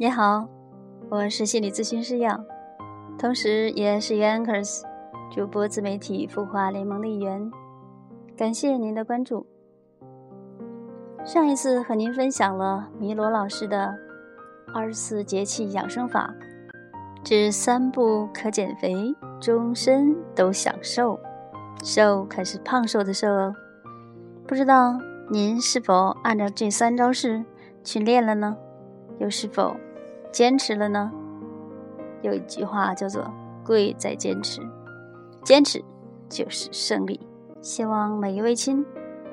[0.00, 0.48] 你好，
[1.08, 2.40] 我是心理咨询师杨，
[3.18, 4.82] 同时也是 Yankers
[5.28, 7.50] 主播自媒体孵化联盟的一员。
[8.36, 9.44] 感谢您的关注。
[11.24, 13.92] 上一次和您分享了米罗老师的
[14.72, 16.32] 二十四节气养生法，
[17.24, 21.18] 这三步可减肥，终身都享受。
[21.82, 23.52] 瘦可是胖瘦的瘦哦。
[24.46, 24.96] 不知道
[25.28, 27.44] 您是否按照这三招式
[27.82, 28.56] 去练了呢？
[29.18, 29.74] 又是否？
[30.30, 31.10] 坚持了呢，
[32.22, 33.30] 有一句话叫做
[33.64, 34.60] “贵在坚持”，
[35.44, 35.82] 坚持
[36.28, 37.20] 就是胜利。
[37.60, 38.84] 希望每一位亲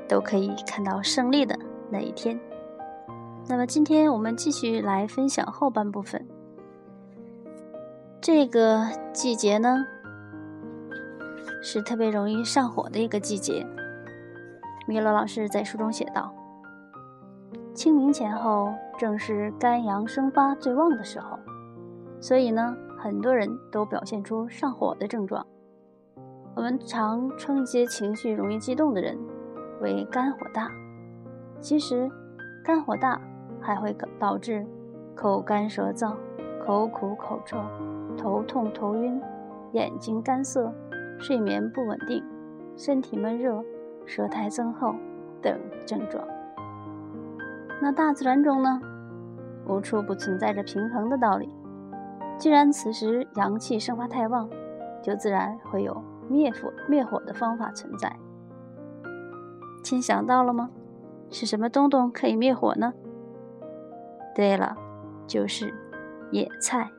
[0.08, 1.58] 都可以看到胜利的
[1.90, 2.40] 那一天。
[3.48, 6.26] 那么今天我们继续来分享后半部分。
[8.20, 9.86] 这个季节呢，
[11.62, 13.64] 是特别容易上火的一个季节。
[14.88, 16.34] 米勒老师在书中写道。
[17.76, 21.38] 清明前后正是肝阳生发最旺的时候，
[22.20, 25.46] 所以呢，很多人都表现出上火的症状。
[26.56, 29.18] 我们常称一些情绪容易激动的人
[29.82, 30.72] 为肝火大。
[31.60, 32.10] 其实，
[32.64, 33.20] 肝火大
[33.60, 34.66] 还会导致
[35.14, 36.14] 口干舌燥、
[36.66, 37.58] 口苦口臭、
[38.18, 39.22] 头痛头晕、
[39.74, 40.74] 眼睛干涩、
[41.20, 42.24] 睡眠不稳定、
[42.78, 43.62] 身体闷热、
[44.06, 44.96] 舌苔增厚
[45.42, 46.26] 等症状。
[47.82, 48.82] 那大自然中呢，
[49.68, 51.50] 无处不存在着平衡的道理。
[52.38, 54.50] 既然此时阳气生发太旺，
[55.02, 58.14] 就自然会有灭火灭火的方法存在。
[59.84, 60.70] 亲想到了吗？
[61.30, 62.94] 是什么东东可以灭火呢？
[64.34, 64.76] 对了，
[65.28, 65.74] 就是
[66.32, 66.90] 野菜。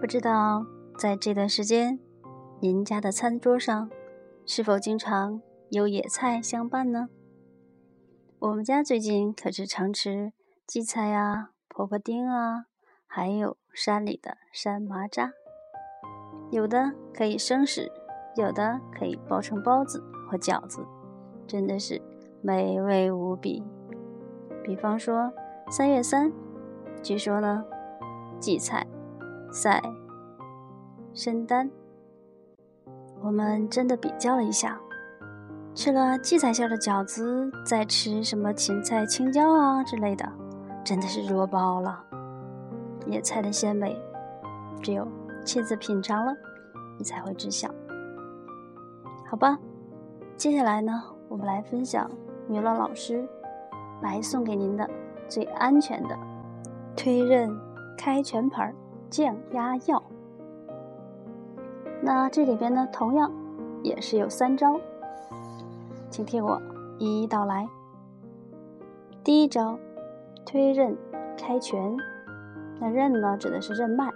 [0.00, 0.64] 不知道
[0.98, 1.98] 在这段时间，
[2.60, 3.90] 您家的餐桌上
[4.44, 7.08] 是否经常有野菜相伴呢？
[8.46, 10.32] 我们家最近可是常吃
[10.68, 12.66] 荠菜啊、婆婆丁啊，
[13.04, 15.32] 还有山里的山麻渣。
[16.52, 17.90] 有的可以生食，
[18.36, 20.00] 有的可以包成包子
[20.30, 20.86] 或饺子，
[21.48, 22.00] 真的是
[22.40, 23.64] 美味无比。
[24.62, 25.32] 比方说
[25.68, 26.32] 三月三，
[27.02, 27.64] 据说呢，
[28.38, 28.86] 荠菜、
[29.50, 29.82] 赛、
[31.12, 31.68] 生丹，
[33.20, 34.80] 我们真的比较了一下。
[35.76, 40.26] 吃了荠菜馅的饺子，再吃什么芹菜、青椒啊之类的，
[40.82, 42.02] 真的是弱爆了。
[43.06, 43.94] 野菜的鲜美，
[44.80, 45.06] 只有
[45.44, 46.34] 亲自品尝了，
[46.96, 47.68] 你才会知晓。
[49.26, 49.58] 好吧，
[50.34, 52.10] 接下来呢，我们来分享
[52.48, 53.28] 米乐老师
[54.00, 54.88] 来送给您的
[55.28, 56.16] 最安全的
[56.96, 57.54] 推任
[57.98, 58.74] 开全盆
[59.10, 60.02] 降压药。
[62.00, 63.30] 那这里边呢，同样
[63.82, 64.80] 也是有三招。
[66.08, 66.60] 请听我
[66.98, 67.68] 一一道来。
[69.22, 69.78] 第一招，
[70.44, 70.96] 推任
[71.36, 71.96] 开泉。
[72.78, 74.10] 那任呢，指的是任脉；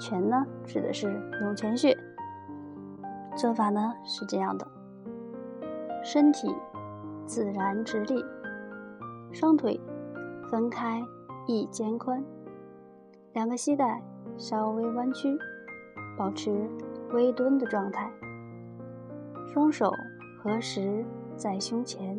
[0.00, 1.06] 泉呢，指的是
[1.40, 1.96] 涌泉穴。
[3.36, 4.66] 做法呢是这样的：
[6.02, 6.54] 身体
[7.24, 8.24] 自然直立，
[9.30, 9.80] 双腿
[10.50, 11.02] 分开
[11.46, 12.24] 一肩宽，
[13.34, 14.02] 两个膝盖
[14.36, 15.38] 稍微弯曲，
[16.16, 16.68] 保持
[17.12, 18.10] 微蹲的状态，
[19.52, 19.92] 双手
[20.42, 21.04] 合十。
[21.38, 22.18] 在胸前，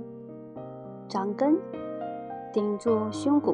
[1.05, 1.57] 掌根
[2.53, 3.53] 顶住胸骨，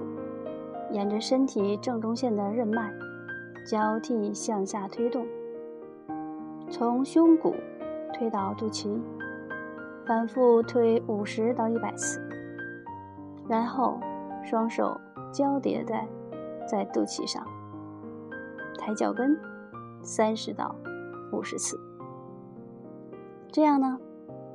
[0.91, 2.93] 沿着身体正中线的任脉
[3.65, 5.25] 交替向下推动，
[6.69, 7.55] 从胸骨
[8.13, 9.01] 推到肚脐，
[10.05, 12.21] 反复推五十到一百次，
[13.49, 13.99] 然后
[14.43, 14.95] 双手
[15.33, 16.07] 交叠在
[16.69, 17.43] 在肚脐上，
[18.77, 19.35] 抬脚跟
[20.03, 20.75] 三十到
[21.31, 21.75] 五十次，
[23.51, 23.99] 这样呢？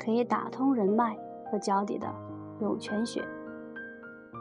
[0.03, 1.15] 可以打通人脉
[1.51, 2.11] 和脚底的
[2.59, 3.23] 涌泉穴，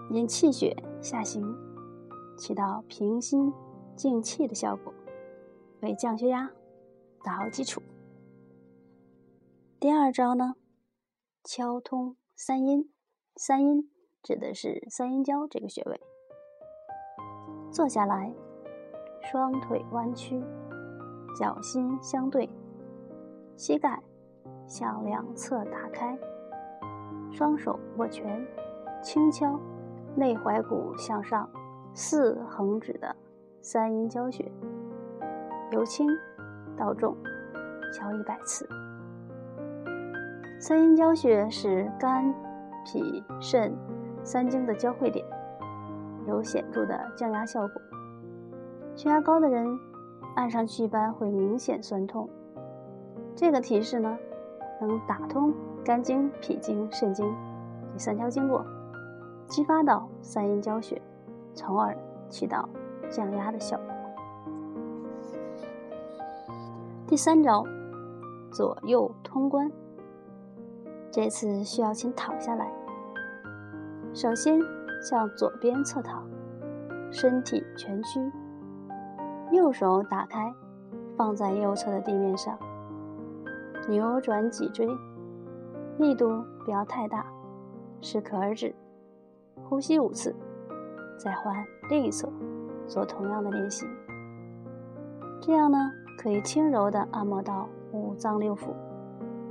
[0.09, 1.53] 引气血下行，
[2.37, 3.51] 起到平心
[3.93, 4.93] 静气的效果，
[5.81, 6.49] 为降血压
[7.25, 7.81] 打好基础。
[9.81, 10.55] 第二招呢，
[11.43, 12.89] 敲通三阴，
[13.35, 13.91] 三阴
[14.23, 15.99] 指的是三阴交这个穴位。
[17.69, 18.33] 坐下来，
[19.29, 20.41] 双腿弯曲，
[21.37, 22.49] 脚心相对，
[23.57, 24.01] 膝盖。
[24.69, 26.15] 向两侧打开，
[27.31, 28.45] 双手握拳，
[29.01, 29.59] 轻敲
[30.15, 31.49] 内踝骨向上
[31.95, 33.13] 四横指的
[33.61, 34.49] 三阴交穴，
[35.71, 36.07] 由轻
[36.77, 37.17] 到重
[37.91, 38.69] 敲一百次。
[40.59, 42.31] 三阴交穴是肝、
[42.85, 43.75] 脾、肾
[44.23, 45.25] 三经的交汇点，
[46.27, 47.81] 有显著的降压效果。
[48.95, 49.65] 血压高的人
[50.35, 52.29] 按上去一般会明显酸痛。
[53.35, 54.15] 这个提示呢？
[54.79, 55.53] 能打通
[55.83, 57.35] 肝经、脾经、肾经
[57.93, 58.65] 这三条经络，
[59.47, 61.01] 激发到三阴交穴，
[61.53, 61.97] 从而
[62.29, 62.67] 起到
[63.09, 63.85] 降压的效果。
[67.07, 67.63] 第三招，
[68.51, 69.71] 左右通关。
[71.11, 72.71] 这次需要请躺下来，
[74.13, 74.59] 首先
[75.01, 76.23] 向左边侧躺，
[77.09, 78.31] 身体蜷曲，
[79.51, 80.53] 右手打开，
[81.17, 82.55] 放在右侧的地面上，
[83.87, 84.87] 扭转脊椎，
[85.97, 87.25] 力度不要太大，
[88.01, 88.73] 适可而止。
[89.63, 90.35] 呼吸五次，
[91.17, 91.55] 再换
[91.89, 92.31] 另一侧
[92.87, 93.87] 做同样的练习。
[95.41, 95.91] 这样呢？
[96.17, 98.73] 可以轻柔地按摩到五脏六腑，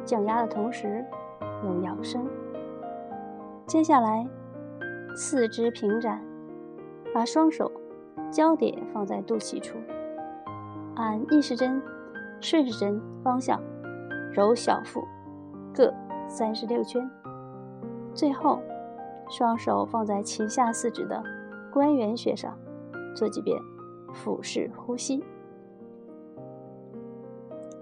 [0.05, 1.03] 降压的同时
[1.65, 2.27] 又养生。
[3.67, 4.29] 接下来，
[5.17, 6.23] 四肢平展，
[7.15, 7.73] 把双手
[8.31, 9.79] 交叠放在肚脐处，
[10.95, 11.81] 按逆时针、
[12.39, 13.59] 顺时针方向
[14.33, 15.07] 揉小腹
[15.75, 15.93] 各
[16.29, 17.09] 三十六圈。
[18.15, 18.61] 最后，
[19.31, 21.23] 双手放在脐下四指的
[21.71, 22.59] 关元穴上，
[23.15, 23.57] 做几遍
[24.13, 25.23] 腹式呼吸。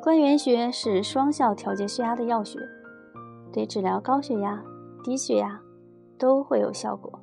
[0.03, 2.59] 关元穴是双效调节血压的要穴，
[3.53, 4.63] 对治疗高血压、
[5.03, 5.61] 低血压
[6.19, 7.19] 都会有效果。